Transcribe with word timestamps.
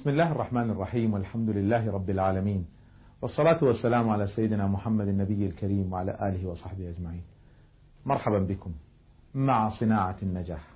بسم 0.00 0.10
الله 0.10 0.32
الرحمن 0.32 0.70
الرحيم 0.70 1.14
والحمد 1.14 1.50
لله 1.50 1.92
رب 1.92 2.10
العالمين 2.10 2.66
والصلاة 3.22 3.64
والسلام 3.64 4.08
على 4.08 4.26
سيدنا 4.26 4.66
محمد 4.66 5.08
النبي 5.08 5.46
الكريم 5.46 5.92
وعلى 5.92 6.16
آله 6.28 6.48
وصحبه 6.48 6.90
أجمعين. 6.90 7.22
مرحبا 8.06 8.38
بكم 8.38 8.72
مع 9.34 9.68
صناعة 9.68 10.16
النجاح. 10.22 10.68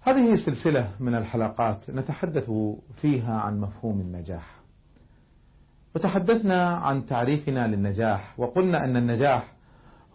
هذه 0.00 0.34
سلسلة 0.46 0.90
من 1.00 1.14
الحلقات 1.14 1.90
نتحدث 1.90 2.50
فيها 3.00 3.40
عن 3.40 3.60
مفهوم 3.60 4.00
النجاح. 4.00 4.56
وتحدثنا 5.94 6.76
عن 6.76 7.06
تعريفنا 7.06 7.66
للنجاح 7.66 8.40
وقلنا 8.40 8.84
أن 8.84 8.96
النجاح 8.96 9.52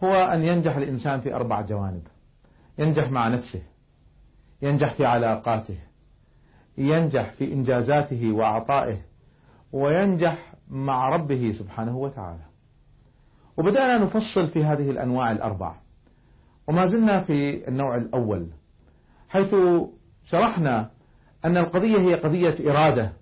هو 0.04 0.14
أن 0.14 0.42
ينجح 0.42 0.76
الإنسان 0.76 1.20
في 1.20 1.34
أربع 1.34 1.60
جوانب. 1.60 2.02
ينجح 2.78 3.10
مع 3.10 3.28
نفسه 3.28 3.62
ينجح 4.62 4.94
في 4.94 5.04
علاقاته 5.04 5.78
ينجح 6.78 7.32
في 7.32 7.52
إنجازاته 7.52 8.32
وعطائه 8.32 8.96
وينجح 9.72 10.54
مع 10.70 11.08
ربه 11.08 11.52
سبحانه 11.58 11.98
وتعالى. 11.98 12.42
وبدأنا 13.56 13.98
نفصل 13.98 14.48
في 14.48 14.64
هذه 14.64 14.90
الأنواع 14.90 15.32
الأربع. 15.32 15.74
وما 16.68 16.86
زلنا 16.86 17.20
في 17.20 17.68
النوع 17.68 17.96
الأول 17.96 18.46
حيث 19.28 19.54
شرحنا 20.24 20.90
أن 21.44 21.56
القضية 21.56 21.98
هي 21.98 22.14
قضية 22.14 22.70
إرادة 22.70 23.12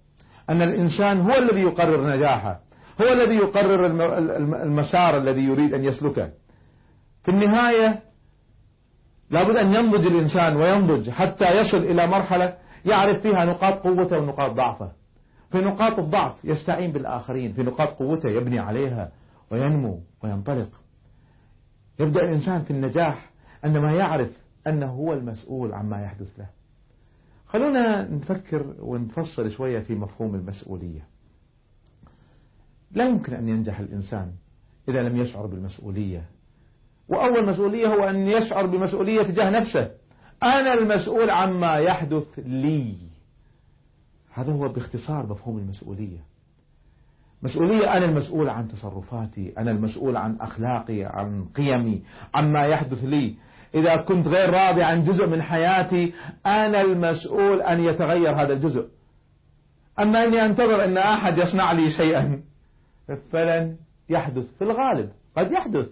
أن 0.51 0.62
الإنسان 0.62 1.20
هو 1.20 1.34
الذي 1.34 1.60
يقرر 1.60 2.16
نجاحه 2.16 2.60
هو 3.01 3.12
الذي 3.12 3.34
يقرر 3.34 3.87
المسار 4.62 5.16
الذي 5.16 5.45
يريد 5.45 5.74
أن 5.74 5.85
يسلكه. 5.85 6.30
في 7.23 7.30
النهاية 7.30 8.02
لابد 9.30 9.57
أن 9.57 9.74
ينضج 9.74 10.07
الإنسان 10.07 10.57
وينضج 10.57 11.10
حتى 11.10 11.45
يصل 11.45 11.76
إلى 11.76 12.07
مرحلة 12.07 12.54
يعرف 12.87 13.23
فيها 13.23 13.45
نقاط 13.45 13.79
قوته 13.79 14.18
ونقاط 14.18 14.51
ضعفه. 14.51 14.92
في 15.51 15.59
نقاط 15.59 15.98
الضعف 15.98 16.45
يستعين 16.45 16.92
بالآخرين 16.92 17.52
في 17.52 17.62
نقاط 17.62 17.88
قوته 17.88 18.30
يبني 18.30 18.59
عليها 18.59 19.12
وينمو 19.51 20.01
وينطلق. 20.24 20.68
يبدأ 22.01 22.20
الإنسان 22.20 22.62
في 22.62 22.70
النجاح 22.70 23.30
عندما 23.64 23.92
يعرف 23.92 24.30
أنه 24.66 24.87
هو 24.87 25.12
المسؤول 25.12 25.73
عما 25.73 26.02
يحدث 26.02 26.38
له. 26.38 26.46
خلونا 27.46 28.10
نفكر 28.10 28.74
ونفصل 28.79 29.51
شوية 29.51 29.80
في 29.80 29.95
مفهوم 29.95 30.34
المسؤولية. 30.34 31.07
لا 32.92 33.09
يمكن 33.09 33.34
أن 33.34 33.48
ينجح 33.48 33.79
الإنسان 33.79 34.32
إذا 34.88 35.02
لم 35.02 35.16
يشعر 35.16 35.46
بالمسؤولية. 35.46 36.24
وأول 37.09 37.48
مسؤولية 37.48 37.87
هو 37.87 38.04
أن 38.04 38.16
يشعر 38.16 38.66
بمسؤولية 38.66 39.23
تجاه 39.23 39.51
نفسه. 39.51 39.90
أنا 40.46 40.74
المسؤول 40.74 41.30
عما 41.30 41.76
يحدث 41.76 42.38
لي. 42.38 42.94
هذا 44.34 44.52
هو 44.52 44.68
باختصار 44.68 45.26
مفهوم 45.26 45.58
المسؤولية. 45.58 46.18
مسؤولية 47.42 47.96
أنا 47.96 48.04
المسؤول 48.04 48.48
عن 48.48 48.68
تصرفاتي 48.68 49.52
أنا 49.58 49.70
المسؤول 49.70 50.16
عن 50.16 50.36
أخلاقي 50.40 51.04
عن 51.04 51.44
قيمي 51.44 52.02
عما 52.34 52.64
يحدث 52.66 53.04
لي. 53.04 53.34
إذا 53.74 53.96
كنت 53.96 54.26
غير 54.26 54.50
راضي 54.50 54.82
عن 54.82 55.04
جزء 55.04 55.26
من 55.26 55.42
حياتي 55.42 56.12
أنا 56.46 56.80
المسؤول 56.80 57.62
أن 57.62 57.80
يتغير 57.80 58.30
هذا 58.30 58.52
الجزء. 58.52 58.88
أما 59.98 60.24
أني 60.24 60.44
أنتظر 60.44 60.84
أن 60.84 60.98
أحد 60.98 61.38
يصنع 61.38 61.72
لي 61.72 61.90
شيئا 61.90 62.42
فلن 63.32 63.76
يحدث 64.08 64.44
في 64.58 64.64
الغالب. 64.64 65.10
قد 65.36 65.52
يحدث. 65.52 65.88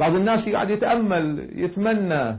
بعض 0.00 0.14
الناس 0.14 0.48
قاعد 0.48 0.70
يتأمل 0.70 1.50
يتمنى 1.60 2.38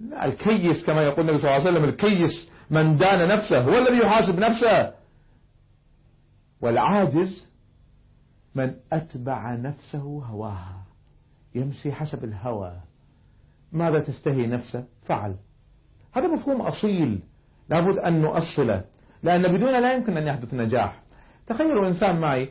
الكيس 0.00 0.86
كما 0.86 1.02
يقول 1.02 1.20
النبي 1.20 1.38
صلى 1.38 1.50
الله 1.50 1.68
عليه 1.68 1.70
وسلم 1.70 1.84
الكيس 1.84 2.50
من 2.70 2.96
دان 2.96 3.28
نفسه 3.28 3.60
هو 3.60 3.78
الذي 3.78 3.98
يحاسب 3.98 4.38
نفسه. 4.38 4.94
والعاجز 6.60 7.46
من 8.54 8.74
أتبع 8.92 9.54
نفسه 9.54 10.22
هواها 10.24 10.84
يمشي 11.54 11.92
حسب 11.92 12.24
الهوى. 12.24 12.72
ماذا 13.72 13.98
تستهي 13.98 14.46
نفسه؟ 14.46 14.84
فعل. 15.06 15.36
هذا 16.12 16.26
مفهوم 16.26 16.60
أصيل 16.60 17.20
لابد 17.68 17.98
أن 17.98 18.22
نؤصله 18.22 18.84
لأن 19.22 19.56
بدون 19.56 19.82
لا 19.82 19.92
يمكن 19.92 20.16
أن 20.16 20.26
يحدث 20.26 20.54
نجاح. 20.54 21.02
تخيلوا 21.46 21.88
إنسان 21.88 22.20
معي 22.20 22.50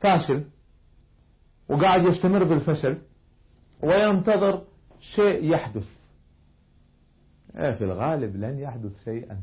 فاشل 0.00 0.44
وقاعد 1.68 2.06
يستمر 2.06 2.44
بالفشل 2.44 2.98
وينتظر 3.82 4.62
شيء 5.00 5.54
يحدث. 5.54 5.97
في 7.52 7.84
الغالب 7.84 8.36
لن 8.36 8.58
يحدث 8.58 9.04
شيئا. 9.04 9.40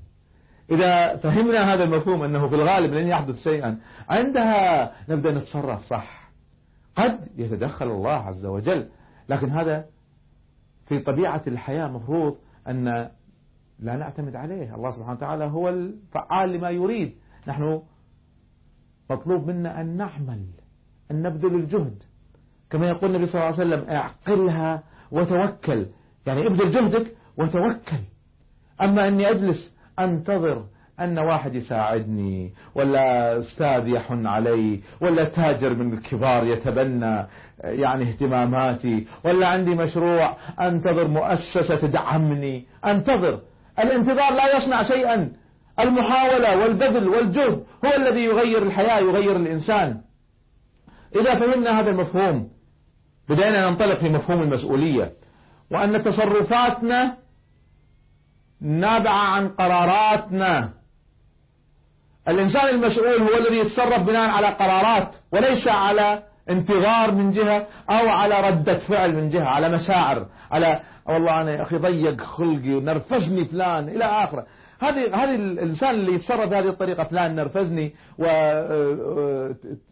إذا 0.71 1.15
فهمنا 1.15 1.73
هذا 1.73 1.83
المفهوم 1.83 2.23
أنه 2.23 2.47
في 2.47 2.55
الغالب 2.55 2.93
لن 2.93 3.07
يحدث 3.07 3.35
شيئا 3.43 3.79
عندها 4.09 4.91
نبدأ 5.09 5.31
نتصرف 5.31 5.81
صح. 5.81 6.31
قد 6.95 7.27
يتدخل 7.37 7.87
الله 7.87 8.11
عز 8.11 8.45
وجل 8.45 8.89
لكن 9.29 9.49
هذا 9.49 9.85
في 10.85 10.99
طبيعة 10.99 11.41
الحياة 11.47 11.87
مفروض 11.87 12.37
أن 12.67 13.09
لا 13.79 13.95
نعتمد 13.97 14.35
عليه. 14.35 14.75
الله 14.75 14.91
سبحانه 14.91 15.17
وتعالى 15.17 15.45
هو 15.45 15.69
الفعال 15.69 16.53
لما 16.53 16.69
يريد. 16.69 17.15
نحن 17.47 17.81
مطلوب 19.09 19.47
منا 19.47 19.81
أن 19.81 19.97
نعمل 19.97 20.45
أن 21.11 21.21
نبذل 21.21 21.55
الجهد. 21.55 22.03
كما 22.69 22.87
يقول 22.89 23.15
النبي 23.15 23.31
صلى 23.31 23.41
الله 23.41 23.59
عليه 23.59 23.75
وسلم 23.75 23.89
اعقلها 23.89 24.83
وتوكل. 25.11 25.85
يعني 26.25 26.47
ابذل 26.47 26.71
جهدك 26.71 27.15
وتوكل. 27.37 28.03
أما 28.81 29.07
أني 29.07 29.29
أجلس 29.29 29.75
أنتظر 29.99 30.63
أن 30.99 31.19
واحد 31.19 31.55
يساعدني 31.55 32.53
ولا 32.75 33.39
أستاذ 33.39 33.87
يحن 33.87 34.27
علي 34.27 34.81
ولا 35.01 35.23
تاجر 35.23 35.73
من 35.75 35.93
الكبار 35.93 36.47
يتبنى 36.47 37.25
يعني 37.63 38.09
اهتماماتي 38.09 39.07
ولا 39.25 39.47
عندي 39.47 39.75
مشروع 39.75 40.37
أنتظر 40.59 41.07
مؤسسة 41.07 41.75
تدعمني. 41.75 42.65
أنتظر. 42.85 43.39
الانتظار 43.79 44.33
لا 44.33 44.57
يصنع 44.57 44.83
شيئا. 44.83 45.31
المحاولة 45.79 46.57
والبذل 46.57 47.09
والجهد 47.09 47.63
هو 47.85 47.95
الذي 47.97 48.23
يغير 48.23 48.63
الحياة 48.63 48.99
يغير 48.99 49.35
الإنسان. 49.35 50.01
إذا 51.15 51.39
فهمنا 51.39 51.79
هذا 51.79 51.89
المفهوم 51.89 52.49
بدأنا 53.29 53.69
ننطلق 53.69 53.99
في 53.99 54.09
مفهوم 54.09 54.41
المسؤولية 54.41 55.11
وأن 55.71 56.03
تصرفاتنا 56.03 57.17
نابعة 58.61 59.27
عن 59.35 59.49
قراراتنا. 59.49 60.69
الإنسان 62.27 62.69
المسؤول 62.69 63.21
هو 63.21 63.37
الذي 63.37 63.57
يتصرف 63.59 64.03
بناء 64.03 64.29
على 64.29 64.47
قرارات 64.47 65.15
وليس 65.31 65.67
على 65.67 66.23
انتظار 66.49 67.11
من 67.11 67.31
جهة 67.31 67.67
أو 67.89 68.09
على 68.09 68.49
ردة 68.49 68.77
فعل 68.79 69.15
من 69.15 69.29
جهة 69.29 69.45
على 69.45 69.69
مشاعر 69.69 70.25
على 70.51 70.79
والله 71.07 71.41
أنا 71.41 71.51
يا 71.51 71.61
أخي 71.61 71.77
ضيق 71.77 72.21
خلقي 72.21 72.73
ونرفزني 72.73 73.45
فلان 73.45 73.89
إلى 73.89 74.03
آخره. 74.03 74.45
هذه 74.79 75.23
هذه 75.23 75.35
الإنسان 75.35 75.89
اللي 75.89 76.13
يتصرف 76.13 76.49
بهذه 76.49 76.69
الطريقة 76.69 77.03
فلان 77.03 77.35
نرفزني 77.35 77.95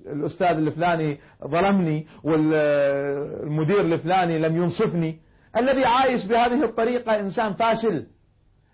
والأستاذ 0.06 0.48
الفلاني 0.58 1.20
ظلمني 1.48 2.08
والمدير 2.24 3.82
الفلاني 3.82 4.40
لم 4.40 4.56
ينصفني. 4.58 5.20
الذي 5.58 5.86
عايش 5.86 6.26
بهذه 6.26 6.64
الطريقة 6.64 7.20
إنسان 7.20 7.54
فاشل. 7.54 8.06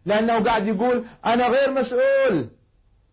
لأنه 0.10 0.44
قاعد 0.44 0.68
يقول 0.68 1.06
أنا 1.26 1.48
غير 1.48 1.72
مسؤول 1.72 2.50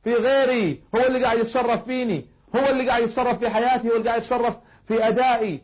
في 0.05 0.15
غيري 0.15 0.83
هو 0.95 1.01
اللي 1.01 1.25
قاعد 1.25 1.39
يتصرف 1.39 1.85
فيني 1.85 2.29
هو 2.57 2.71
اللي 2.71 2.89
قاعد 2.89 3.03
يتصرف 3.03 3.39
في 3.39 3.51
حياتي 3.51 3.89
هو 3.89 3.97
اللي 3.97 4.09
قاعد 4.09 4.23
يتصرف 4.23 4.57
في 4.87 5.09
أدائي. 5.09 5.63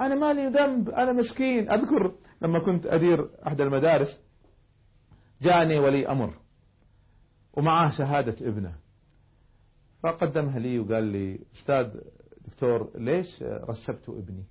أنا 0.00 0.14
مالي 0.14 0.46
ذنب 0.46 0.90
أنا 0.90 1.12
مسكين. 1.12 1.70
أذكر 1.70 2.14
لما 2.42 2.58
كنت 2.58 2.86
أدير 2.86 3.30
أحد 3.46 3.60
المدارس 3.60 4.20
جاني 5.42 5.78
ولي 5.78 6.08
أمر 6.08 6.34
ومعاه 7.52 7.90
شهادة 7.98 8.46
ابنه. 8.48 8.74
فقدمها 10.02 10.58
لي 10.58 10.78
وقال 10.78 11.04
لي 11.04 11.38
أستاذ 11.54 12.00
دكتور 12.46 12.90
ليش 12.94 13.42
رسبت 13.42 14.08
ابني؟ 14.08 14.44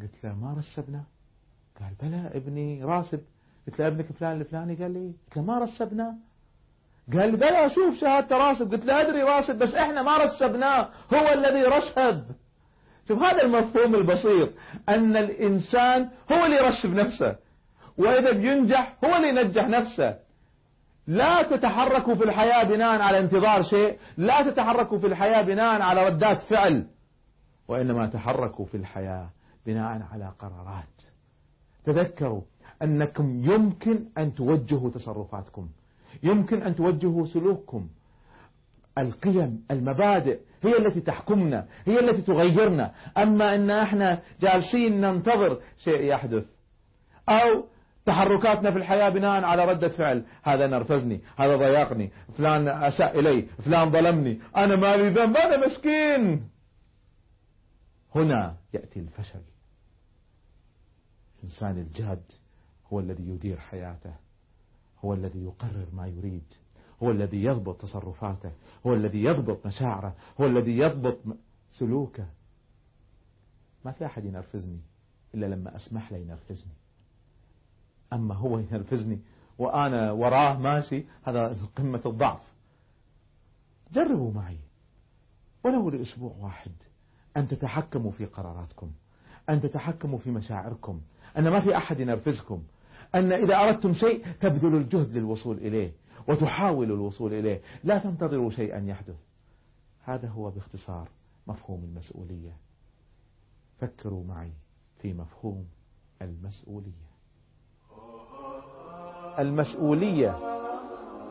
قلت 0.00 0.24
له 0.24 0.34
ما 0.34 0.54
رسبنا. 0.54 1.04
قال 1.80 1.94
بلى 2.02 2.30
ابني 2.34 2.84
راسب. 2.84 3.20
قلت 3.66 3.78
له 3.80 3.86
أبنك 3.86 4.12
فلان 4.12 4.40
الفلاني؟ 4.40 4.74
قال 4.74 4.90
لي 4.92 5.12
قلت 5.26 5.36
له 5.36 5.42
ما 5.42 5.58
رسبناه 5.58 6.14
قال 7.12 7.30
لي 7.30 7.36
بلى 7.36 7.70
شوف 7.70 8.00
شهادة 8.00 8.36
راسب 8.36 8.72
قلت 8.72 8.84
له 8.84 9.00
أدري 9.00 9.22
راسب 9.22 9.58
بس 9.58 9.74
إحنا 9.74 10.02
ما 10.02 10.16
رسبناه. 10.16 10.88
هو 11.14 11.32
الذي 11.32 11.62
رسب. 11.62 12.24
شوف 13.08 13.22
هذا 13.22 13.42
المفهوم 13.42 13.94
البسيط 13.94 14.48
أن 14.88 15.16
الإنسان 15.16 16.08
هو 16.32 16.44
اللي 16.44 16.56
يرسب 16.56 16.94
نفسه 16.94 17.36
وإذا 17.98 18.32
بينجح 18.32 18.96
هو 19.04 19.16
اللي 19.16 19.40
ينجح 19.40 19.68
نفسه. 19.68 20.16
لا 21.06 21.42
تتحركوا 21.42 22.14
في 22.14 22.24
الحياة 22.24 22.64
بناء 22.64 23.00
على 23.00 23.18
انتظار 23.20 23.62
شيء 23.62 23.98
لا 24.16 24.50
تتحركوا 24.50 24.98
في 24.98 25.06
الحياة 25.06 25.42
بناء 25.42 25.82
على 25.82 26.06
ردات 26.06 26.40
فعل 26.40 26.86
وإنما 27.68 28.06
تحركوا 28.06 28.64
في 28.64 28.76
الحياة 28.76 29.30
بناء 29.66 30.02
على 30.12 30.32
قرارات. 30.38 31.02
تذكروا 31.84 32.42
أنكم 32.82 33.44
يمكن 33.44 34.04
أن 34.18 34.34
توجهوا 34.34 34.90
تصرفاتكم 34.90 35.68
يمكن 36.22 36.62
أن 36.62 36.74
توجهوا 36.76 37.26
سلوككم. 37.26 37.88
القيم 38.98 39.64
المبادئ 39.70 40.40
هي 40.62 40.78
التي 40.78 41.00
تحكمنا 41.00 41.66
هي 41.84 42.00
التي 42.00 42.22
تغيرنا. 42.22 42.94
أما 43.18 43.54
أن 43.54 43.70
إحنا 43.70 44.22
جالسين 44.40 45.00
ننتظر 45.00 45.60
شيء 45.84 46.00
يحدث 46.04 46.44
أو 47.28 47.64
تحركاتنا 48.06 48.70
في 48.70 48.78
الحياة 48.78 49.08
بناء 49.08 49.44
على 49.44 49.64
ردة 49.64 49.88
فعل 49.88 50.24
هذا 50.42 50.66
نرفزني 50.66 51.20
هذا 51.36 51.56
ضيقني 51.56 52.10
فلان 52.38 52.68
أساء 52.68 53.18
إلي 53.18 53.42
فلان 53.42 53.90
ظلمني 53.90 54.40
أنا 54.56 54.76
مالي 54.76 55.08
ذنب 55.08 55.36
أنا 55.36 55.66
مسكين. 55.66 56.48
هنا 58.14 58.56
يأتي 58.74 59.00
الفشل. 59.00 59.40
الإنسان 61.38 61.78
الجاد 61.78 62.22
هو 62.92 63.00
الذي 63.00 63.28
يدير 63.28 63.58
حياته 63.58 64.14
هو 65.04 65.14
الذي 65.14 65.44
يقرر 65.44 65.86
ما 65.92 66.06
يريد 66.06 66.54
هو 67.02 67.10
الذي 67.10 67.44
يضبط 67.44 67.80
تصرفاته 67.80 68.52
هو 68.86 68.94
الذي 68.94 69.24
يضبط 69.24 69.66
مشاعره 69.66 70.14
هو 70.40 70.46
الذي 70.46 70.78
يضبط 70.78 71.18
سلوكه. 71.70 72.26
ما 73.84 73.92
في 73.92 74.06
أحد 74.06 74.24
ينرفزني 74.24 74.80
إلا 75.34 75.46
لما 75.46 75.76
أسمح 75.76 76.12
له 76.12 76.18
ينرفزني. 76.18 76.72
أما 78.12 78.34
هو 78.34 78.58
ينرفزني 78.58 79.18
وأنا 79.58 80.12
وراه 80.12 80.58
ماشي 80.58 81.04
هذا 81.24 81.56
قمة 81.76 82.02
الضعف. 82.06 82.40
جربوا 83.92 84.32
معي. 84.32 84.58
ولو 85.64 85.90
لأسبوع 85.90 86.36
واحد 86.40 86.72
أن 87.36 87.48
تتحكموا 87.48 88.10
في 88.10 88.24
قراراتكم 88.24 88.90
أن 89.50 89.60
تتحكموا 89.60 90.18
في 90.18 90.30
مشاعركم 90.30 91.00
أن 91.38 91.48
ما 91.48 91.60
في 91.60 91.76
أحد 91.76 92.00
ينرفزكم. 92.00 92.62
أن 93.14 93.32
إذا 93.32 93.56
أردتم 93.56 93.92
شيء 93.92 94.26
تبذلوا 94.40 94.80
الجهد 94.80 95.16
للوصول 95.16 95.56
إليه 95.56 95.92
وتحاولوا 96.28 96.96
الوصول 96.96 97.34
إليه. 97.34 97.60
لا 97.84 97.98
تنتظروا 97.98 98.50
شيئا 98.50 98.78
يحدث. 98.86 99.16
هذا 100.04 100.28
هو 100.28 100.50
باختصار 100.50 101.08
مفهوم 101.46 101.84
المسؤولية. 101.84 102.56
فكروا 103.78 104.24
معي 104.24 104.52
في 104.98 105.14
مفهوم 105.14 105.66
المسؤولية. 106.22 107.06
المسؤولية 109.38 110.36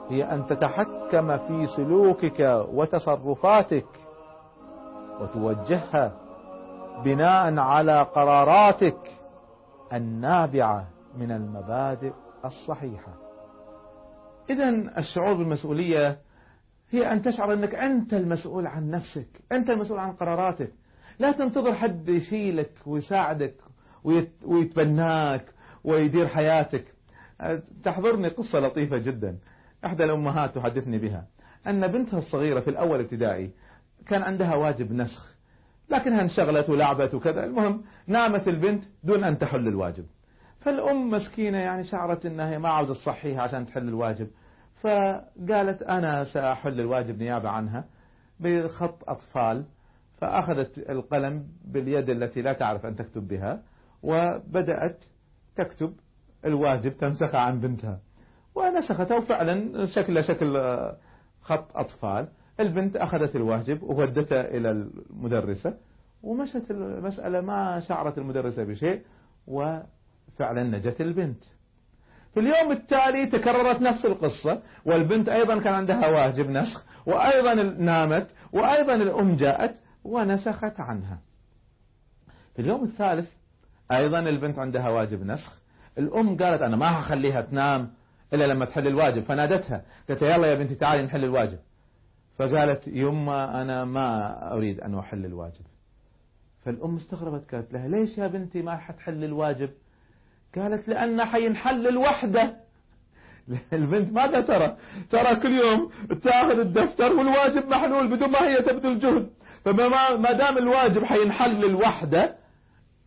هي 0.09 0.23
أن 0.23 0.47
تتحكم 0.47 1.37
في 1.37 1.67
سلوكك 1.75 2.67
وتصرفاتك 2.73 3.87
وتوجهها 5.21 6.17
بناء 7.03 7.57
على 7.59 8.01
قراراتك 8.01 9.19
النابعة 9.93 10.87
من 11.17 11.31
المبادئ 11.31 12.13
الصحيحة. 12.45 13.13
إذا 14.49 14.69
الشعور 14.97 15.33
بالمسؤولية 15.33 16.19
هي 16.89 17.11
أن 17.11 17.21
تشعر 17.21 17.53
أنك 17.53 17.75
أنت 17.75 18.13
المسؤول 18.13 18.67
عن 18.67 18.89
نفسك 18.89 19.27
أنت 19.51 19.69
المسؤول 19.69 19.99
عن 19.99 20.13
قراراتك. 20.13 20.71
لا 21.19 21.31
تنتظر 21.31 21.73
حد 21.73 22.09
يشيلك 22.09 22.71
ويساعدك 22.85 23.55
ويتبناك 24.43 25.45
ويدير 25.83 26.27
حياتك. 26.27 26.85
تحضرني 27.83 28.27
قصة 28.27 28.59
لطيفة 28.59 28.97
جدا. 28.97 29.37
إحدى 29.85 30.03
الأمهات 30.03 30.55
تحدثني 30.55 30.97
بها 30.97 31.25
أن 31.67 31.87
بنتها 31.87 32.17
الصغيرة 32.17 32.59
في 32.59 32.69
الأول 32.69 32.99
ابتدائي 32.99 33.51
كان 34.07 34.21
عندها 34.21 34.55
واجب 34.55 34.91
نسخ 34.91 35.35
لكنها 35.89 36.21
انشغلت 36.21 36.69
ولعبت 36.69 37.13
وكذا. 37.13 37.45
المهم 37.45 37.83
نامت 38.07 38.47
البنت 38.47 38.83
دون 39.03 39.23
أن 39.23 39.37
تحل 39.37 39.67
الواجب. 39.67 40.05
فالأم 40.65 41.09
مسكينة 41.09 41.57
يعني 41.57 41.83
شعرت 41.83 42.25
أنها 42.25 42.57
ما 42.57 42.69
عاوزة 42.69 42.93
تصحيها 42.93 43.41
عشان 43.41 43.65
تحل 43.65 43.87
الواجب. 43.87 44.27
فقالت 44.81 45.81
أنا 45.81 46.23
سأحل 46.23 46.79
الواجب 46.79 47.17
نيابة 47.17 47.49
عنها 47.49 47.85
بخط 48.39 49.09
أطفال 49.09 49.65
فأخذت 50.17 50.89
القلم 50.89 51.47
باليد 51.65 52.09
التي 52.09 52.41
لا 52.41 52.53
تعرف 52.53 52.85
أن 52.85 52.95
تكتب 52.95 53.27
بها 53.27 53.61
وبدأت 54.03 55.05
تكتب 55.55 55.93
الواجب 56.45 56.97
تنسخ 56.97 57.35
عن 57.35 57.59
بنتها. 57.59 57.99
ونسخته 58.55 59.19
فعلا 59.19 59.85
شكل 59.85 60.23
شكل 60.23 60.57
خط 61.41 61.77
أطفال. 61.77 62.27
البنت 62.59 62.95
أخذت 62.95 63.35
الواجب 63.35 63.83
وودته 63.83 64.41
إلى 64.41 64.71
المدرسة 64.71 65.77
ومشت 66.23 66.71
المسألة 66.71 67.41
ما 67.41 67.79
شعرت 67.79 68.17
المدرسة 68.17 68.63
بشيء 68.63 69.01
وفعلا 70.35 70.63
نجت 70.63 71.01
البنت. 71.01 71.43
في 72.33 72.39
اليوم 72.39 72.71
التالي 72.71 73.25
تكررت 73.25 73.81
نفس 73.81 74.05
القصة 74.05 74.61
والبنت 74.85 75.29
أيضا 75.29 75.59
كان 75.59 75.73
عندها 75.73 76.07
واجب 76.07 76.49
نسخ 76.49 76.85
وأيضا 77.05 77.53
نامت 77.63 78.27
وأيضا 78.53 78.95
الأم 78.95 79.35
جاءت 79.35 79.81
ونسخت 80.03 80.79
عنها. 80.79 81.19
في 82.55 82.61
اليوم 82.61 82.83
الثالث 82.83 83.29
أيضا 83.91 84.19
البنت 84.19 84.59
عندها 84.59 84.89
واجب 84.89 85.23
نسخ. 85.23 85.61
الأم 85.97 86.37
قالت 86.37 86.61
أنا 86.61 86.75
ما 86.75 86.99
هخليها 86.99 87.41
تنام 87.41 87.91
إلا 88.33 88.47
لما 88.47 88.65
تحل 88.65 88.87
الواجب 88.87 89.23
فنادتها. 89.23 89.85
قالت 90.09 90.21
يلا 90.21 90.47
يا 90.47 90.55
بنتي 90.55 90.75
تعالي 90.75 91.03
نحل 91.03 91.23
الواجب. 91.23 91.59
فقالت 92.37 92.87
يما 92.87 93.61
أنا 93.61 93.85
ما 93.85 94.53
أريد 94.53 94.79
أن 94.79 94.97
أحل 94.97 95.25
الواجب. 95.25 95.65
فالأم 96.61 96.95
استغربت 96.95 97.55
قالت 97.55 97.73
لها 97.73 97.87
ليش 97.87 98.17
يا 98.17 98.27
بنتي 98.27 98.61
ما 98.61 98.77
حتحل 98.77 99.23
الواجب؟ 99.23 99.69
قالت 100.55 100.87
لأن 100.87 101.25
حينحل 101.25 101.87
الوحدة. 101.87 102.55
البنت 103.73 104.13
ماذا 104.13 104.41
ترى؟ 104.41 104.77
ترى 105.09 105.35
كل 105.35 105.51
يوم 105.51 105.91
تأخذ 106.23 106.59
الدفتر 106.59 107.13
والواجب 107.13 107.67
محلول 107.67 108.07
بدون 108.07 108.29
ما 108.29 108.47
هي 108.47 108.61
تبذل 108.61 108.99
جهد. 108.99 109.29
فما 109.65 110.31
دام 110.31 110.57
الواجب 110.57 111.03
حينحل 111.03 111.65
الوحدة 111.65 112.35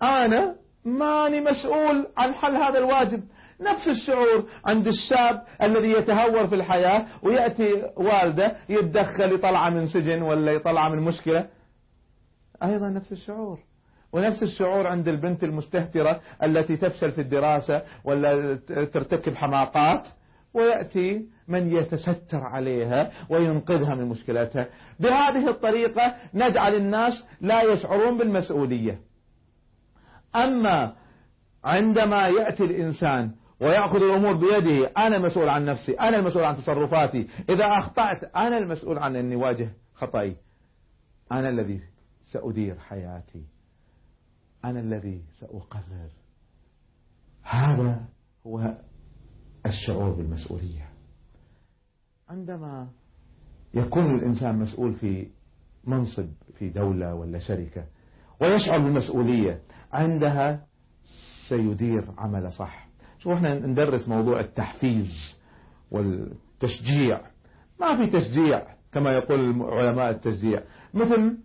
أنا 0.02 0.54
ماني 0.84 1.40
مسؤول 1.40 2.06
عن 2.16 2.34
حل 2.34 2.56
هذا 2.56 2.78
الواجب. 2.78 3.22
نفس 3.60 3.88
الشعور 3.88 4.48
عند 4.64 4.86
الشاب 4.86 5.42
الذي 5.62 5.90
يتهور 5.90 6.46
في 6.46 6.54
الحياة 6.54 7.06
ويأتي 7.22 7.90
والده 7.96 8.56
يتدخل 8.68 9.32
يطلع 9.32 9.70
من 9.70 9.86
سجن 9.86 10.22
ولا 10.22 10.52
يطلع 10.52 10.88
من 10.88 11.02
مشكلة. 11.02 11.48
أيضا 12.62 12.88
نفس 12.88 13.12
الشعور. 13.12 13.67
ونفس 14.12 14.42
الشعور 14.42 14.86
عند 14.86 15.08
البنت 15.08 15.44
المستهترة 15.44 16.20
التي 16.42 16.76
تفشل 16.76 17.12
في 17.12 17.20
الدراسة 17.20 17.82
ولا 18.04 18.54
ترتكب 18.66 19.34
حماقات 19.34 20.08
ويأتي 20.54 21.26
من 21.48 21.76
يتستر 21.76 22.38
عليها 22.38 23.10
وينقذها 23.30 23.94
من 23.94 24.04
مشكلتها. 24.04 24.66
بهذه 25.00 25.48
الطريقة 25.48 26.14
نجعل 26.34 26.74
الناس 26.74 27.24
لا 27.40 27.62
يشعرون 27.62 28.18
بالمسؤولية. 28.18 29.00
أما 30.36 30.92
عندما 31.64 32.28
يأتي 32.28 32.64
الإنسان 32.64 33.30
ويأخذ 33.60 33.96
الأمور 33.96 34.32
بيده 34.32 34.90
أنا 34.98 35.18
مسؤول 35.18 35.48
عن 35.48 35.64
نفسي 35.64 35.92
أنا 35.92 36.16
المسؤول 36.16 36.44
عن 36.44 36.56
تصرفاتي 36.56 37.28
إذا 37.48 37.64
أخطأت 37.64 38.36
أنا 38.36 38.58
المسؤول 38.58 38.98
عن 38.98 39.16
أني 39.16 39.36
واجه 39.36 39.68
خطأي. 39.94 40.36
أنا 41.32 41.48
الذي 41.48 41.80
سأدير 42.32 42.78
حياتي. 42.78 43.57
أنا 44.64 44.80
الذي 44.80 45.22
سأقرر. 45.40 46.10
هذا 47.42 48.04
هو 48.46 48.74
الشعور 49.66 50.10
بالمسؤولية. 50.10 50.88
عندما 52.28 52.88
يكون 53.74 54.14
الإنسان 54.14 54.58
مسؤول 54.58 54.94
في 54.94 55.30
منصب 55.84 56.28
في 56.58 56.68
دولة 56.68 57.14
ولا 57.14 57.38
شركة 57.38 57.84
ويشعر 58.40 58.78
بالمسؤولية 58.78 59.62
عندها 59.92 60.66
سيدير 61.48 62.04
عمله 62.18 62.48
صح. 62.48 62.88
شو 63.18 63.32
إحنا 63.32 63.54
ندرس 63.54 64.08
موضوع 64.08 64.40
التحفيز 64.40 65.38
والتشجيع. 65.90 67.20
ما 67.80 67.96
في 67.96 68.10
تشجيع 68.10 68.62
كما 68.92 69.12
يقول 69.12 69.62
علماء 69.62 70.10
التشجيع. 70.10 70.62
مثل 70.94 71.38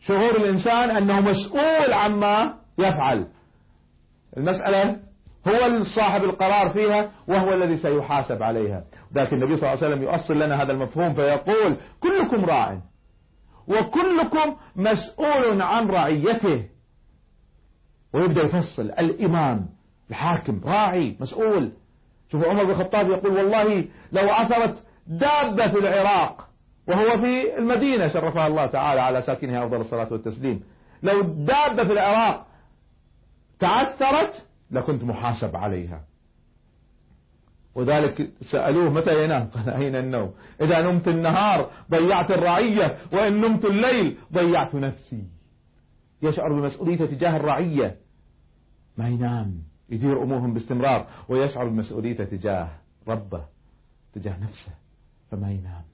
شعور 0.00 0.36
الإنسان 0.36 0.90
أنه 0.90 1.20
مسؤول 1.20 1.92
عما 1.92 2.59
يفعل. 2.80 3.26
المسألة 4.36 4.96
هو 5.48 5.82
صاحب 5.96 6.24
القرار 6.24 6.70
فيها 6.70 7.10
وهو 7.28 7.54
الذي 7.54 7.76
سيحاسب 7.76 8.42
عليها. 8.42 8.84
لكن 9.14 9.36
النبي 9.36 9.56
صلى 9.56 9.72
الله 9.72 9.84
عليه 9.84 9.94
وسلم 9.94 10.02
يؤصل 10.02 10.38
لنا 10.38 10.62
هذا 10.62 10.72
المفهوم 10.72 11.14
فيقول 11.14 11.76
كلكم 12.00 12.44
راع 12.44 12.80
وكلكم 13.68 14.56
مسؤول 14.76 15.62
عن 15.62 15.86
رعيته. 15.86 16.64
ويبدأ 18.14 18.42
يفصل 18.42 18.82
الإمام 18.82 19.66
الحاكم 20.10 20.60
راعي 20.64 21.16
مسؤول. 21.20 21.72
شوفوا 22.32 22.48
عمر 22.48 22.64
بن 22.64 22.70
الخطاب 22.70 23.10
يقول 23.10 23.32
والله 23.32 23.84
لو 24.12 24.30
عثرت 24.30 24.82
دابة 25.06 25.68
في 25.68 25.78
العراق 25.78 26.48
وهو 26.88 27.18
في 27.18 27.58
المدينة 27.58 28.08
شرفها 28.08 28.46
الله 28.46 28.66
تعالى 28.66 29.00
على 29.00 29.22
ساكنها 29.22 29.64
أفضل 29.64 29.80
الصلاة 29.80 30.08
والتسليم. 30.12 30.62
لو 31.02 31.22
دابة 31.22 31.84
في 31.84 31.92
العراق 31.92 32.46
تعثرت 33.60 34.46
لكنت 34.70 35.04
محاسب 35.04 35.56
عليها. 35.56 36.04
وذلك 37.74 38.32
سألوه 38.52 38.90
متى 38.90 39.24
ينام؟ 39.24 39.46
قال 39.48 39.70
أين 39.70 39.96
النوم؟ 39.96 40.34
إذا 40.60 40.80
نمت 40.80 41.08
النهار 41.08 41.70
ضيعت 41.90 42.30
الرعية 42.30 42.98
وإن 43.12 43.40
نمت 43.40 43.64
الليل 43.64 44.18
ضيعت 44.32 44.74
نفسي. 44.74 45.24
يشعر 46.22 46.52
بمسؤوليته 46.52 47.06
تجاه 47.06 47.36
الرعية. 47.36 47.96
ما 48.98 49.08
ينام؟ 49.08 49.62
يدير 49.90 50.22
أمورهم 50.22 50.54
باستمرار. 50.54 51.06
ويشعر 51.28 51.68
بمسؤوليته 51.68 52.24
تجاه 52.24 52.68
ربه 53.08 53.44
تجاه 54.12 54.38
نفسه. 54.38 54.72
فما 55.30 55.50
ينام. 55.50 55.84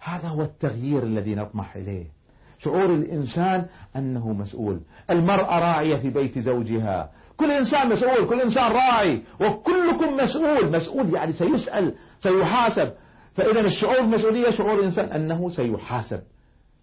هذا 0.00 0.28
هو 0.28 0.42
التغيير 0.42 1.02
الذي 1.02 1.34
نطمح 1.34 1.76
إليه. 1.76 2.15
شعور 2.58 2.94
الإنسان 2.94 3.66
أنه 3.96 4.32
مسؤول. 4.32 4.80
المرأة 5.10 5.58
راعية 5.58 5.96
في 5.96 6.10
بيت 6.10 6.38
زوجها. 6.38 7.12
كل 7.36 7.50
إنسان 7.50 7.88
مسؤول 7.88 8.28
كل 8.28 8.40
إنسان 8.40 8.72
راعي 8.72 9.22
وكلكم 9.40 10.16
مسؤول. 10.16 10.76
مسؤول 10.76 11.14
يعني 11.14 11.32
سيسأل 11.32 11.94
سيحاسب. 12.20 12.92
فإذا 13.34 13.60
الشعور 13.60 14.00
بالمسؤولية 14.00 14.50
شعور 14.50 14.78
الإنسان 14.78 15.04
أنه 15.04 15.48
سيحاسب 15.48 16.22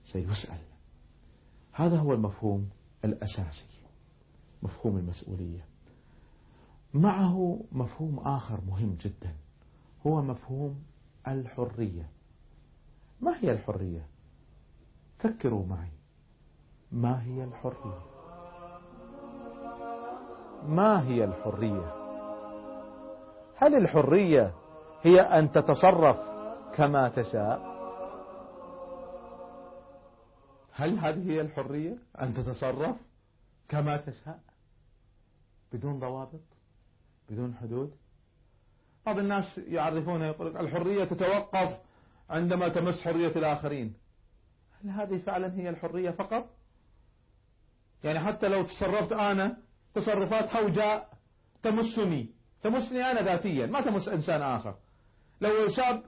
سيسأل. 0.04 0.58
هذا 1.74 1.98
هو 1.98 2.14
المفهوم 2.14 2.70
الأساسي 3.06 3.66
مفهوم 4.64 4.98
المسؤولية. 4.98 5.66
معه 6.94 7.60
مفهوم 7.72 8.20
آخر 8.20 8.60
مهم 8.68 8.98
جدا 9.02 9.34
هو 10.08 10.22
مفهوم 10.22 10.76
الحرية. 11.28 12.10
ما 13.22 13.36
هي 13.42 13.52
الحرية؟ 13.52 14.06
فكروا 15.24 15.66
معي. 15.66 15.92
ما 16.92 17.24
هي 17.24 17.44
الحرية؟ 17.44 18.00
ما 20.68 21.08
هي 21.08 21.24
الحرية؟ 21.24 21.94
هل 23.56 23.76
الحرية 23.76 24.54
هي 25.02 25.22
أن 25.22 25.52
تتصرف 25.52 26.18
كما 26.76 27.10
تشاء؟ 27.10 27.74
هل 30.72 30.98
هذه 31.00 31.32
هي 31.32 31.42
الحرية؟ 31.42 31.98
أن 32.22 32.34
تتصرف 32.34 32.96
كما 33.70 33.98
تشاء؟ 33.98 34.40
بدون 35.74 36.00
ضوابط؟ 36.00 36.42
بدون 37.30 37.56
حدود؟ 37.56 37.96
بعض 39.06 39.20
الناس 39.20 39.58
يعرفونها 39.58 40.28
يقول 40.28 40.58
الحرية 40.58 41.04
تتوقف 41.04 41.80
عندما 42.30 42.70
تمس 42.70 43.02
حرية 43.02 43.36
الآخرين. 43.36 44.03
هل 44.84 44.90
هذه 44.90 45.18
فعلا 45.18 45.54
هي 45.54 45.70
الحرية 45.70 46.12
فقط. 46.12 46.50
يعني 48.04 48.20
حتى 48.20 48.48
لو 48.48 48.64
تصرفت 48.64 49.12
أنا 49.12 49.58
تصرفات 49.94 50.50
حوجاء 50.50 51.18
تمسني. 51.64 52.30
تمسني 52.62 53.12
أنا 53.12 53.22
ذاتيا 53.22 53.66
ما 53.66 53.82
تمس 53.82 54.08
إنسان 54.08 54.42
آخر. 54.42 54.76
لو 55.42 55.70
شاب 55.70 56.04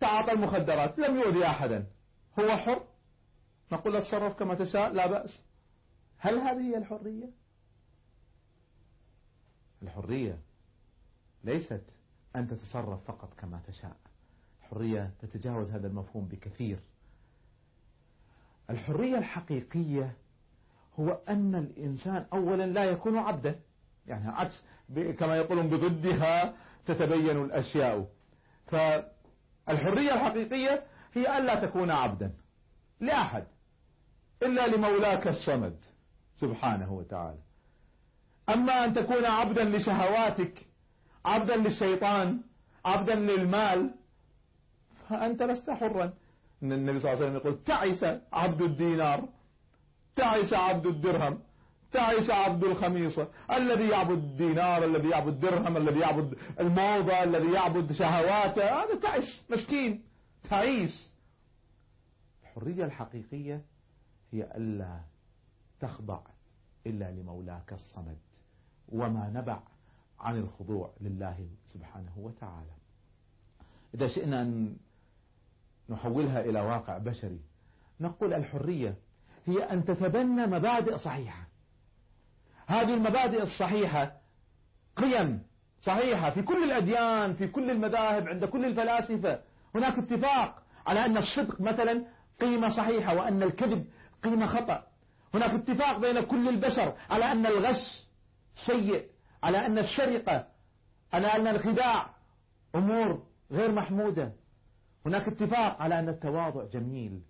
تعاطى 0.00 0.32
المخدرات 0.32 0.98
لم 0.98 1.16
يؤذي 1.16 1.46
أحدا. 1.46 1.86
هو 2.40 2.56
حر؟ 2.56 2.84
نقول 3.72 3.92
له 3.92 4.00
تصرف 4.00 4.38
كما 4.38 4.54
تشاء 4.54 4.92
لا 4.92 5.06
بأس. 5.06 5.42
هل 6.18 6.38
هذه 6.38 6.60
هي 6.60 6.76
الحرية؟ 6.76 7.30
الحرية 9.82 10.38
ليست 11.44 11.84
أن 12.36 12.48
تتصرف 12.48 13.04
فقط 13.04 13.34
كما 13.34 13.60
تشاء. 13.66 13.96
الحرية 14.60 15.14
تتجاوز 15.20 15.70
هذا 15.70 15.86
المفهوم 15.86 16.28
بكثير. 16.28 16.80
الحرية 18.70 19.18
الحقيقية 19.18 20.16
هو 21.00 21.18
أن 21.28 21.54
الإنسان 21.54 22.26
أولا 22.32 22.66
لا 22.66 22.84
يكون 22.84 23.18
عبدا. 23.18 23.60
يعني 24.06 24.28
عكس 24.28 24.64
كما 25.18 25.36
يقولون 25.36 25.68
بضدها 25.68 26.54
تتبين 26.86 27.44
الأشياء. 27.44 28.08
فالحرية 28.66 30.14
الحقيقية 30.14 30.84
هي 31.14 31.38
ألا 31.38 31.66
تكون 31.66 31.90
عبدا 31.90 32.32
لأحد 33.00 33.44
إلا 34.42 34.66
لمولاك 34.66 35.28
الصمد 35.28 35.76
سبحانه 36.34 36.92
وتعالى. 36.92 37.38
أما 38.48 38.84
أن 38.84 38.94
تكون 38.94 39.24
عبدا 39.24 39.64
لشهواتك 39.64 40.66
عبدا 41.24 41.56
للشيطان 41.56 42.40
عبدا 42.84 43.14
للمال 43.14 43.94
فأنت 45.08 45.42
لست 45.42 45.70
حرا. 45.70 46.12
إن 46.64 46.72
النبي 46.72 47.00
صلى 47.00 47.12
الله 47.12 47.24
عليه 47.24 47.26
وسلم 47.26 47.36
يقول 47.36 47.64
تعس 47.64 48.20
عبد 48.32 48.62
الدينار 48.62 49.28
تعس 50.16 50.52
عبد 50.52 50.86
الدرهم 50.86 51.38
تعس 51.92 52.30
عبد 52.30 52.64
الخميصة 52.64 53.28
الذي 53.50 53.88
يعبد 53.88 54.18
الدينار 54.18 54.84
الذي 54.84 55.08
يعبد 55.08 55.28
الدرهم 55.28 55.76
الذي 55.76 56.00
يعبد 56.00 56.38
الموضة 56.60 57.22
الذي 57.22 57.52
يعبد 57.52 57.92
شهواته 57.92 58.82
هذا 58.82 59.00
تعس 59.00 59.44
مسكين 59.50 60.04
تعيس. 60.50 61.10
الحرية 62.42 62.84
الحقيقية 62.84 63.62
هي 64.32 64.42
ألا 64.56 65.00
تخضع 65.80 66.20
إلا 66.86 67.10
لمولاك 67.10 67.72
الصمد 67.72 68.18
وما 68.88 69.30
نبع 69.34 69.58
عن 70.20 70.38
الخضوع 70.38 70.90
لله 71.00 71.48
سبحانه 71.66 72.12
وتعالى. 72.16 72.74
إذا 73.94 74.08
شئنا 74.08 74.42
أن 74.42 74.76
نحولها 75.88 76.40
إلى 76.40 76.60
واقع 76.60 76.98
بشري. 76.98 77.40
نقول 78.00 78.34
الحرية 78.34 78.94
هي 79.46 79.62
أن 79.62 79.84
تتبنى 79.84 80.46
مبادئ 80.46 80.98
صحيحة. 80.98 81.48
هذه 82.66 82.94
المبادئ 82.94 83.42
الصحيحة 83.42 84.12
قيم 84.96 85.42
صحيحة 85.80 86.30
في 86.30 86.42
كل 86.42 86.64
الأديان 86.64 87.34
في 87.34 87.48
كل 87.48 87.70
المذاهب 87.70 88.28
عند 88.28 88.44
كل 88.44 88.64
الفلاسفة. 88.64 89.40
هناك 89.74 89.98
اتفاق 89.98 90.62
على 90.86 91.04
أن 91.04 91.16
الصدق 91.16 91.60
مثلا 91.60 92.04
قيمة 92.40 92.68
صحيحة 92.76 93.14
وأن 93.14 93.42
الكذب 93.42 93.86
قيمة 94.22 94.46
خطأ. 94.46 94.86
هناك 95.34 95.50
اتفاق 95.50 95.98
بين 95.98 96.20
كل 96.20 96.48
البشر 96.48 96.96
على 97.10 97.32
أن 97.32 97.46
الغش 97.46 98.06
سيء 98.66 99.06
على 99.42 99.66
أن 99.66 99.78
السرقة 99.78 100.46
على 101.12 101.26
أن 101.26 101.46
الخداع 101.46 102.10
أمور 102.74 103.22
غير 103.52 103.72
محمودة. 103.72 104.32
هناك 105.06 105.28
اتفاق 105.28 105.82
على 105.82 105.98
أن 105.98 106.08
التواضع 106.08 106.64
جميل 106.64 107.20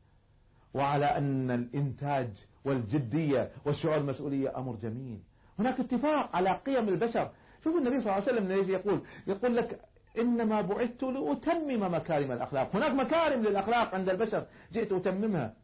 وعلى 0.75 1.07
أن 1.07 1.51
الإنتاج 1.51 2.29
والجدية 2.65 3.51
والشعور 3.65 3.97
المسؤولية 3.97 4.59
أمر 4.59 4.77
جميل. 4.77 5.21
هناك 5.59 5.81
اتفاق 5.81 6.37
على 6.37 6.51
قيم 6.51 6.89
البشر. 6.89 7.31
شوفوا 7.65 7.79
النبي 7.79 8.01
صلى 8.01 8.13
الله 8.13 8.13
عليه 8.13 8.33
وسلم 8.33 8.51
يجي 8.51 8.73
يقول؟ 8.73 9.01
يقول 9.27 9.57
لك 9.57 9.81
إنما 10.19 10.61
بعثت 10.61 11.03
لأتمم 11.03 11.95
مكارم 11.95 12.33
الأخلاق. 12.33 12.77
هناك 12.77 12.93
مكارم 12.93 13.43
للأخلاق 13.43 13.95
عند 13.95 14.09
البشر. 14.09 14.47
جئت 14.73 14.93
أتممها. 14.93 15.55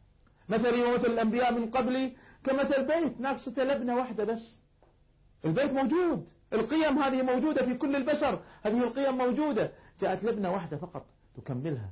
مثلي 0.49 0.83
ومثل 0.83 1.05
الأنبياء 1.05 1.53
من 1.53 1.71
قبلي 1.71 2.13
كمثل 2.43 2.87
بيت 2.87 3.21
ناقصة 3.21 3.63
لبنة 3.63 3.95
واحدة 3.95 4.23
بس. 4.23 4.59
البيت 5.45 5.71
موجود. 5.71 6.29
القيم 6.53 6.97
هذه 6.97 7.21
موجودة 7.21 7.65
في 7.65 7.73
كل 7.73 7.95
البشر. 7.95 8.41
هذه 8.63 8.83
القيم 8.83 9.17
موجودة. 9.17 9.71
جاءت 10.01 10.23
لبنة 10.23 10.51
واحدة 10.51 10.77
فقط 10.77 11.05
تكملها. 11.35 11.89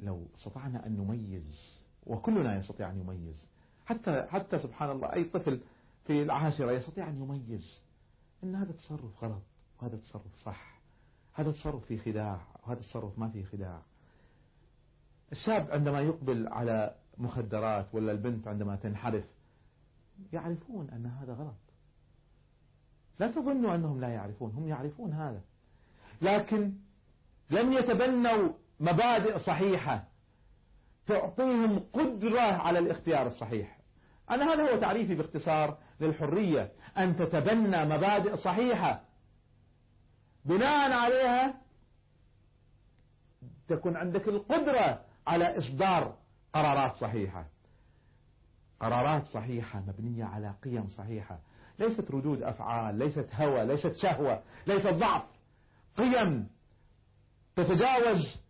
لو 0.00 0.26
استطعنا 0.34 0.86
أن 0.86 0.96
نميز 0.96 1.80
وكلنا 2.06 2.58
يستطيع 2.58 2.90
أن 2.90 3.00
يميز. 3.00 3.48
حتى 3.86 4.26
حتى 4.28 4.58
سبحان 4.58 4.90
الله 4.90 5.12
أي 5.12 5.24
طفل 5.24 5.60
في 6.06 6.22
العاشرة 6.22 6.72
يستطيع 6.72 7.08
أن 7.08 7.22
يميز. 7.22 7.82
أن 8.44 8.54
هذا 8.54 8.72
تصرف 8.72 9.24
غلط 9.24 9.42
وهذا 9.82 9.96
تصرف 9.96 10.36
صح. 10.36 10.80
هذا 11.32 11.52
تصرف 11.52 11.84
في 11.84 11.98
خداع 11.98 12.40
وهذا 12.64 12.80
تصرف 12.80 13.18
ما 13.18 13.28
فيه 13.28 13.44
خداع. 13.44 13.82
الشاب 15.32 15.70
عندما 15.70 16.00
يقبل 16.00 16.48
على 16.48 16.94
مخدرات 17.18 17.94
ولا 17.94 18.12
البنت 18.12 18.48
عندما 18.48 18.76
تنحرف 18.76 19.24
يعرفون 20.32 20.90
أن 20.90 21.06
هذا 21.06 21.32
غلط. 21.32 21.54
لا 23.18 23.30
تظنوا 23.30 23.74
أنهم 23.74 24.00
لا 24.00 24.08
يعرفون 24.08 24.50
هم 24.50 24.68
يعرفون 24.68 25.12
هذا. 25.12 25.42
لكن 26.22 26.72
لم 27.50 27.72
يتبنوا 27.72 28.52
مبادئ 28.80 29.38
صحيحة 29.38 30.04
تعطيهم 31.06 31.78
قدرة 31.78 32.40
على 32.40 32.78
الاختيار 32.78 33.26
الصحيح. 33.26 33.78
أنا 34.30 34.52
هذا 34.52 34.72
هو 34.72 34.80
تعريفي 34.80 35.14
باختصار 35.14 35.78
للحرية 36.00 36.72
أن 36.98 37.16
تتبنى 37.16 37.84
مبادئ 37.84 38.36
صحيحة. 38.36 39.00
بناء 40.44 40.92
عليها 40.92 41.54
تكون 43.68 43.96
عندك 43.96 44.28
القدرة 44.28 45.00
على 45.26 45.58
إصدار 45.58 46.16
قرارات 46.54 46.96
صحيحة. 46.96 47.46
قرارات 48.80 49.26
صحيحة 49.26 49.80
مبنية 49.80 50.24
على 50.24 50.54
قيم 50.64 50.88
صحيحة. 50.88 51.38
ليست 51.78 52.10
ردود 52.10 52.42
أفعال 52.42 52.98
ليست 52.98 53.28
هوى 53.34 53.64
ليست 53.64 53.92
شهوة 54.02 54.42
ليست 54.66 54.86
ضعف. 54.86 55.24
قيم 55.96 56.48
تتجاوز 57.56 58.43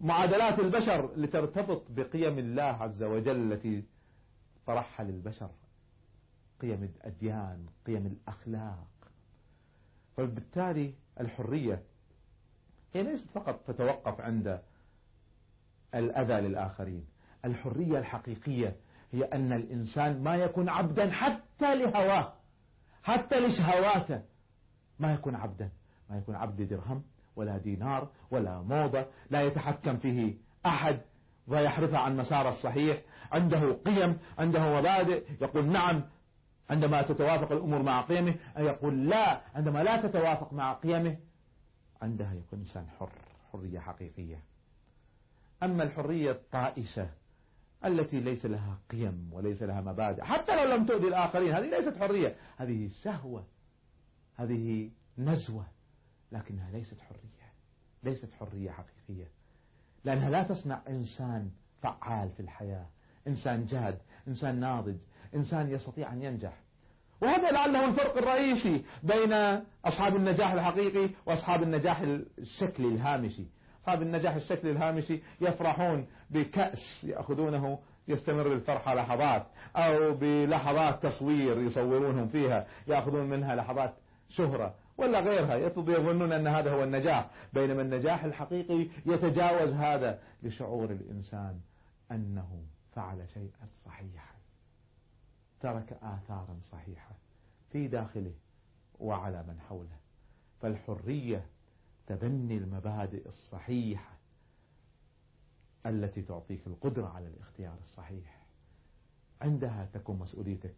معادلات 0.00 0.58
البشر 0.58 1.16
لترتبط 1.16 1.82
بقيم 1.90 2.38
الله 2.38 2.62
عز 2.62 3.02
وجل 3.02 3.52
التي 3.52 3.84
طرحها 4.66 5.06
للبشر. 5.06 5.50
قيم 6.60 6.82
الأديان 6.84 7.66
قيم 7.86 8.06
الأخلاق. 8.06 8.86
فبالتالي 10.16 10.94
الحرية 11.20 11.82
هي 12.94 13.02
ليست 13.02 13.30
فقط 13.30 13.60
تتوقف 13.66 14.20
عند 14.20 14.62
الأذى 15.94 16.48
للآخرين. 16.48 17.06
الحرية 17.44 17.98
الحقيقية 17.98 18.76
هي 19.12 19.24
أن 19.24 19.52
الإنسان 19.52 20.22
ما 20.22 20.34
يكون 20.34 20.68
عبدا 20.68 21.10
حتى 21.10 21.74
لهواه 21.74 22.32
حتى 23.02 23.40
لشهواته 23.40 24.22
ما 24.98 25.14
يكون 25.14 25.34
عبدا 25.34 25.70
ما 26.10 26.18
يكون 26.18 26.34
عبد 26.34 26.62
درهم 26.62 27.04
ولا 27.40 27.58
دينار 27.58 28.08
ولا 28.30 28.62
موضة 28.62 29.06
لا 29.30 29.42
يتحكم 29.42 29.96
فيه 29.96 30.34
أحد 30.66 31.00
ويحرفه 31.46 31.98
عن 31.98 32.16
مسار 32.16 32.48
الصحيح. 32.48 33.02
عنده 33.32 33.72
قيم 33.72 34.18
عنده 34.38 34.78
مبادئ. 34.78 35.24
يقول 35.40 35.64
نعم 35.66 36.02
عندما 36.70 37.02
تتوافق 37.02 37.52
الأمور 37.52 37.82
مع 37.82 38.00
قيمه 38.00 38.34
يقول 38.58 39.08
لا 39.08 39.40
عندما 39.54 39.82
لا 39.82 40.06
تتوافق 40.06 40.52
مع 40.52 40.72
قيمه 40.72 41.16
عندها 42.02 42.34
يكون 42.34 42.58
إنسان 42.58 42.86
حر 42.98 43.12
حرية 43.52 43.78
حقيقية. 43.78 44.42
أما 45.62 45.82
الحرية 45.82 46.30
الطائشة 46.30 47.08
التي 47.84 48.20
ليس 48.20 48.46
لها 48.46 48.78
قيم 48.90 49.30
وليس 49.32 49.62
لها 49.62 49.80
مبادئ 49.80 50.22
حتى 50.22 50.56
لو 50.56 50.74
لم 50.74 50.86
تؤذي 50.86 51.08
الآخرين 51.08 51.52
هذه 51.52 51.70
ليست 51.70 51.98
حرية 51.98 52.36
هذه 52.56 52.88
سهوة 53.02 53.44
هذه 54.36 54.90
نزوة. 55.18 55.66
لكنها 56.32 56.70
ليست 56.70 57.00
حرية 57.00 57.50
ليست 58.02 58.32
حرية 58.32 58.70
حقيقية. 58.70 59.28
لأنها 60.04 60.30
لا 60.30 60.42
تصنع 60.42 60.80
إنسان 60.88 61.50
فعال 61.82 62.30
في 62.30 62.40
الحياة 62.40 62.86
إنسان 63.26 63.66
جاد 63.66 63.98
إنسان 64.28 64.60
ناضج 64.60 64.96
إنسان 65.34 65.70
يستطيع 65.70 66.12
أن 66.12 66.22
ينجح. 66.22 66.52
وهذا 67.22 67.50
لعله 67.50 67.88
الفرق 67.88 68.16
الرئيسي 68.16 68.84
بين 69.02 69.32
أصحاب 69.84 70.16
النجاح 70.16 70.52
الحقيقي 70.52 71.10
وأصحاب 71.26 71.62
النجاح 71.62 72.00
الشكلي 72.38 72.88
الهامشي. 72.88 73.44
أصحاب 73.80 74.02
النجاح 74.02 74.34
الشكلي 74.34 74.70
الهامشي 74.70 75.20
يفرحون 75.40 76.06
بكأس 76.30 77.04
يأخذونه 77.04 77.78
يستمر 78.08 78.52
الفرحة 78.52 78.94
لحظات 78.94 79.46
أو 79.76 80.14
بلحظات 80.14 81.06
تصوير 81.06 81.60
يصورونهم 81.60 82.28
فيها 82.28 82.66
يأخذون 82.86 83.28
منها 83.28 83.54
لحظات 83.54 83.94
شهرة. 84.28 84.74
ولا 85.00 85.20
غيرها 85.20 85.54
يظنون 85.56 86.32
أن 86.32 86.46
هذا 86.46 86.72
هو 86.72 86.84
النجاح 86.84 87.30
بينما 87.52 87.82
النجاح 87.82 88.24
الحقيقي 88.24 88.88
يتجاوز 89.06 89.72
هذا 89.72 90.22
لشعور 90.42 90.90
الإنسان 90.90 91.60
أنه 92.12 92.64
فعل 92.92 93.28
شيئا 93.28 93.68
صحيحا 93.84 94.34
ترك 95.60 95.92
آثارا 96.02 96.58
صحيحة 96.60 97.14
في 97.72 97.88
داخله 97.88 98.32
وعلى 98.98 99.42
من 99.42 99.60
حوله. 99.60 99.96
فالحرية 100.60 101.46
تبني 102.06 102.56
المبادئ 102.56 103.28
الصحيحة 103.28 104.18
التي 105.86 106.22
تعطيك 106.22 106.66
القدرة 106.66 107.08
على 107.08 107.26
الاختيار 107.26 107.78
الصحيح. 107.84 108.46
عندها 109.40 109.88
تكون 109.92 110.18
مسؤوليتك 110.18 110.74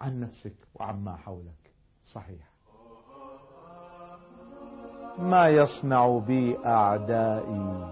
عن 0.00 0.20
نفسك 0.20 0.56
وعما 0.74 1.16
حولك 1.16 1.72
صحيح. 2.04 2.55
ما 5.18 5.48
يصنع 5.48 6.18
بي 6.18 6.58
أعدائي. 6.66 7.86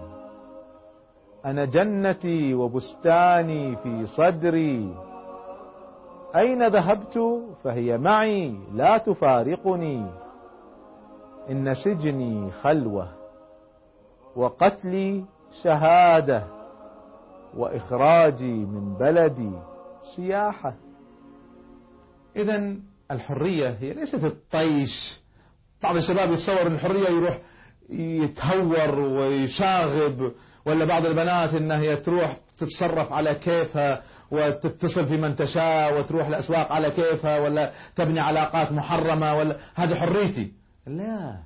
أنا 1.45 1.65
جنتي 1.65 2.53
وبستاني 2.53 3.75
في 3.75 4.05
صدري. 4.07 4.95
أين 6.35 6.67
ذهبت 6.67 7.43
فهي 7.63 7.97
معي 7.97 8.59
لا 8.73 8.97
تفارقني. 8.97 10.05
إن 11.49 11.73
سجني 11.73 12.51
خلوة 12.51 13.07
وقتلي 14.35 15.25
شهادة 15.63 16.43
وإخراجي 17.57 18.65
من 18.65 18.93
بلدي 18.93 19.51
سياحة. 20.15 20.73
إذا 22.35 22.75
الحرية 23.11 23.69
هي 23.69 23.93
ليست 23.93 24.23
الطيش 24.23 25.24
بعض 25.85 25.95
الشباب 25.95 26.31
يتصور 26.31 26.67
الحرية 26.67 27.09
يروح 27.09 27.41
يتهور 27.89 28.99
ويشاغب 28.99 30.31
ولا 30.65 30.85
بعض 30.85 31.05
البنات 31.05 31.53
إنها 31.53 31.77
هي 31.77 31.97
تروح 31.97 32.37
تتصرف 32.57 33.13
على 33.13 33.35
كيفها 33.35 34.03
وتتصل 34.31 35.07
في 35.07 35.17
من 35.17 35.35
تشاء 35.35 35.99
وتروح 35.99 36.27
الأسواق 36.27 36.71
على 36.71 36.91
كيفها 36.91 37.39
ولا 37.39 37.73
تبني 37.95 38.19
علاقات 38.19 38.71
محرمة 38.71 39.35
ولا 39.35 39.57
هذه 39.75 39.95
حريتي. 39.95 40.53
لا. 40.87 41.43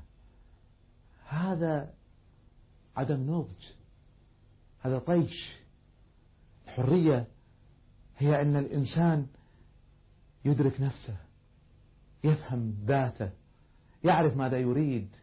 هذا 1.27 1.89
عدم 2.97 3.31
نضج. 3.31 3.63
هذا 4.81 4.99
طيش. 4.99 5.55
الحرية 6.67 7.27
هي 8.17 8.41
أن 8.41 8.55
الإنسان 8.55 9.27
يدرك 10.45 10.81
نفسه 10.81 11.15
يفهم 12.23 12.73
ذاته. 12.85 13.38
يعرف 14.03 14.37
ماذا 14.37 14.57
يريد. 14.57 15.15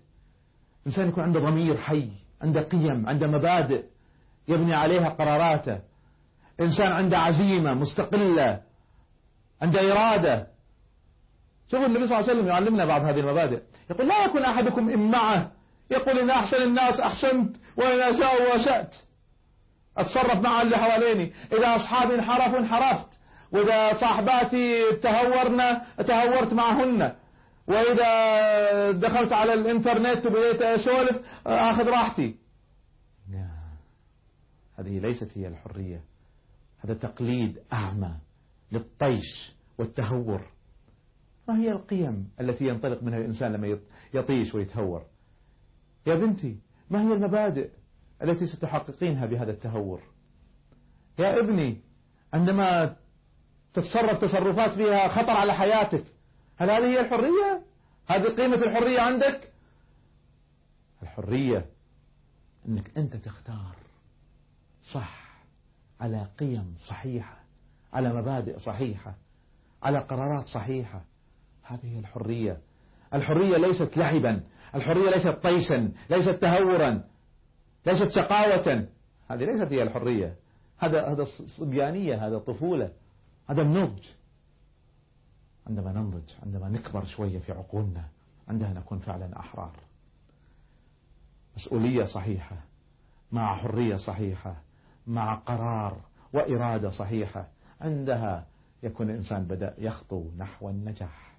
إنسان 0.87 1.09
يكون 1.09 1.25
عنده 1.25 1.41
ضمير 1.41 1.77
حي 1.77 2.09
عنده 2.43 2.63
قيم 2.63 3.09
عنده 3.09 3.27
مبادئ 3.27 3.85
يبني 4.49 4.75
عليها 4.75 5.09
قراراته. 5.09 5.81
إنسان 6.61 6.93
عنده 6.93 7.19
عزيمة 7.19 7.75
مستقلة 7.75 8.61
عنده 9.63 9.93
إرادة. 9.93 10.47
شوفوا 11.71 11.87
النبي 11.87 12.07
صلى 12.07 12.19
الله 12.19 12.29
عليه 12.29 12.39
وسلم 12.39 12.47
يعلمنا 12.47 12.85
بعض 12.85 13.05
هذه 13.05 13.21
المبادئ. 13.21 13.63
يقول 13.91 14.09
لا 14.09 14.25
يكون 14.25 14.43
أحدكم 14.43 14.91
إمعة 14.91 15.53
يقول 15.91 16.19
إن 16.19 16.31
أحسن 16.31 16.63
الناس 16.63 17.01
أحسنت 17.01 17.57
وإن 17.77 18.01
أساءوا 18.01 18.57
أسأت 18.57 18.95
أتصرف 19.99 20.43
مع 20.43 20.63
اللي 20.63 20.77
حواليني. 20.77 21.33
إذا 21.53 21.77
أصحابي 21.77 22.15
انحرفوا 22.15 22.59
انحرفت. 22.59 23.09
وإذا 23.53 24.01
صاحباتي 24.01 24.93
تهورنا 24.93 25.83
تهورت 25.99 26.53
معهن. 26.53 27.13
وإذا 27.69 28.91
دخلت 28.91 29.33
على 29.33 29.55
الإنترنت 29.55 30.27
وبديت 30.27 30.63
أسولف 30.63 31.23
أخذ 31.47 31.85
راحتي. 31.89 32.37
هذه 34.79 34.99
ليست 34.99 35.39
هي 35.39 35.49
الحرية. 35.49 36.05
هذا 36.79 36.95
تقليد 36.95 37.59
أعمى 37.73 38.15
للطيش 38.73 39.53
والتهور. 39.79 40.41
ما 41.49 41.59
هي 41.59 41.73
القيم 41.73 42.31
التي 42.41 42.65
ينطلق 42.65 43.03
منها 43.03 43.19
الإنسان 43.19 43.53
لما 43.53 43.79
يطيش 44.15 44.55
ويتهور؟ 44.55 45.07
يا 46.07 46.15
بنتي 46.15 46.59
ما 46.91 47.03
هي 47.03 47.13
المبادئ 47.13 47.71
التي 48.23 48.47
ستحققينها 48.47 49.27
بهذا 49.27 49.51
التهور؟ 49.51 50.03
يا 51.19 51.39
ابني 51.41 51.81
عندما 52.33 52.97
تتصرف 53.75 54.21
تصرفات 54.21 54.71
فيها 54.75 55.09
خطر 55.09 55.31
على 55.31 55.55
حياتك 55.55 56.05
هل 56.57 56.71
هذه 56.71 56.85
هي 56.85 57.01
الحرية؟ 57.01 57.63
هذه 58.07 58.29
قيمة 58.29 58.57
الحرية 58.57 59.01
عندك؟ 59.01 59.53
الحرية 61.03 61.67
إنك 62.69 62.91
أنت 62.97 63.17
تختار 63.17 63.77
صح 64.93 65.27
على 66.01 66.27
قيم 66.39 66.75
صحيحة 66.89 67.37
على 67.93 68.13
مبادئ 68.15 68.59
صحيحة 68.59 69.15
على 69.83 69.99
قرارات 69.99 70.47
صحيحة. 70.47 71.05
هذه 71.63 71.95
هي 71.95 71.99
الحرية. 71.99 72.61
الحرية 73.15 73.57
ليست 73.57 73.97
لعبا 73.97 74.41
الحرية 74.75 75.11
ليست 75.11 75.29
طيشا 75.29 75.93
ليست 76.11 76.31
تهورا 76.31 77.05
ليست 77.87 78.09
شقاوة. 78.09 78.87
هذه 79.31 79.45
ليست 79.45 79.73
هي 79.73 79.83
الحرية. 79.83 80.37
هذا 80.79 81.13
هذا 81.13 81.27
صبيانية 81.59 82.27
هذا 82.27 82.39
طفولة 82.39 82.93
هذا 83.49 83.63
النضج. 83.63 84.03
عندما 85.67 85.93
ننضج 85.93 86.31
عندما 86.43 86.69
نكبر 86.69 87.05
شوية 87.05 87.39
في 87.39 87.53
عقولنا 87.53 88.05
عندها 88.49 88.73
نكون 88.73 88.99
فعلا 88.99 89.41
أحرار. 89.41 89.73
مسؤولية 91.57 92.05
صحيحة 92.05 92.57
مع 93.33 93.57
حرية 93.57 93.97
صحيحة 93.97 94.57
مع 95.07 95.35
قرار 95.35 95.97
وإرادة 96.33 96.91
صحيحة 96.91 97.49
عندها 97.81 98.47
يكون 98.83 99.11
الإنسان 99.11 99.45
بدأ 99.45 99.75
يخطو 99.79 100.25
نحو 100.39 100.69
النجاح. 100.69 101.37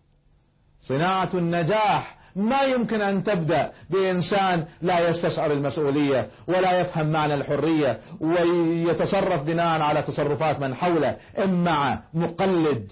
صناعة 0.79 1.29
النجاح 1.33 2.17
ما 2.35 2.61
يمكن 2.61 3.01
أن 3.01 3.23
تبدأ 3.23 3.71
بإنسان 3.89 4.65
لا 4.81 5.09
يستشعر 5.09 5.51
المسؤولية 5.51 6.29
ولا 6.47 6.79
يفهم 6.79 7.11
معنى 7.11 7.33
الحرية 7.33 7.99
ويتصرف 8.19 9.43
بناء 9.43 9.81
على 9.81 10.01
تصرفات 10.01 10.59
من 10.59 10.75
حوله 10.75 11.17
إما 11.37 12.01
مقلد 12.13 12.91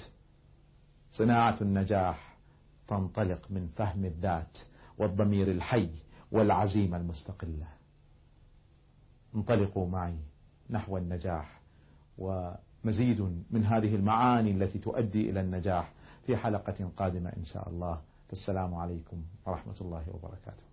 صناعة 1.18 1.58
النجاح 1.62 2.36
تنطلق 2.88 3.40
من 3.50 3.68
فهم 3.76 4.06
الذات 4.06 4.58
والضمير 4.98 5.52
الحي 5.52 5.90
والعزيمة 6.32 6.98
المستقلة. 6.98 7.68
انطلقوا 9.36 9.88
معي 9.88 10.18
نحو 10.70 10.98
النجاح 10.98 11.62
ومزيد 12.18 13.22
من 13.52 13.66
هذه 13.66 13.96
المعاني 13.96 14.52
التي 14.52 14.80
تؤدي 14.80 15.30
إلى 15.30 15.42
النجاح 15.42 15.92
في 16.26 16.38
حلقة 16.38 16.90
قادمة 16.98 17.30
إن 17.38 17.46
شاء 17.46 17.70
الله. 17.70 18.02
فالسلام 18.30 18.76
عليكم 18.76 19.24
ورحمة 19.46 19.76
الله 19.82 20.04
وبركاته. 20.08 20.66